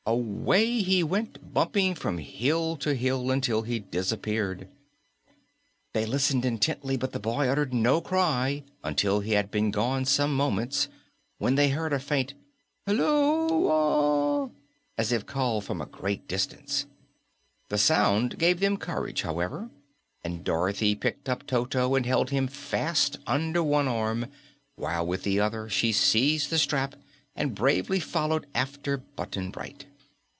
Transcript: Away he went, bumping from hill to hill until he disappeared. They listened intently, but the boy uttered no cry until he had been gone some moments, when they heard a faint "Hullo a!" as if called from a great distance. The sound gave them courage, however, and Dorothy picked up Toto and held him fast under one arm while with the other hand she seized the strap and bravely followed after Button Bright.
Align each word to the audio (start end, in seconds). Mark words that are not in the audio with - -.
Away 0.03 0.81
he 0.81 1.03
went, 1.03 1.53
bumping 1.53 1.93
from 1.93 2.17
hill 2.17 2.75
to 2.77 2.95
hill 2.95 3.29
until 3.29 3.61
he 3.61 3.79
disappeared. 3.79 4.67
They 5.93 6.07
listened 6.07 6.43
intently, 6.43 6.97
but 6.97 7.11
the 7.13 7.19
boy 7.19 7.47
uttered 7.47 7.71
no 7.71 8.01
cry 8.01 8.63
until 8.83 9.19
he 9.19 9.33
had 9.33 9.51
been 9.51 9.69
gone 9.69 10.05
some 10.05 10.35
moments, 10.35 10.87
when 11.37 11.53
they 11.53 11.69
heard 11.69 11.93
a 11.93 11.99
faint 11.99 12.33
"Hullo 12.87 13.69
a!" 13.69 14.49
as 14.99 15.11
if 15.11 15.27
called 15.27 15.65
from 15.65 15.79
a 15.81 15.85
great 15.85 16.27
distance. 16.27 16.87
The 17.69 17.77
sound 17.77 18.39
gave 18.39 18.59
them 18.59 18.75
courage, 18.77 19.21
however, 19.21 19.69
and 20.23 20.43
Dorothy 20.43 20.93
picked 20.95 21.29
up 21.29 21.45
Toto 21.45 21.93
and 21.95 22.05
held 22.07 22.31
him 22.31 22.47
fast 22.47 23.19
under 23.27 23.61
one 23.63 23.87
arm 23.87 24.25
while 24.75 25.05
with 25.05 25.21
the 25.21 25.39
other 25.39 25.65
hand 25.67 25.73
she 25.73 25.91
seized 25.93 26.49
the 26.49 26.57
strap 26.59 26.95
and 27.35 27.53
bravely 27.55 27.99
followed 27.99 28.47
after 28.55 28.97
Button 28.97 29.51
Bright. 29.51 29.85